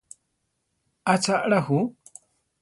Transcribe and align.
¿Acha 1.13 1.35
alá 1.45 1.59
ju? 1.67 1.79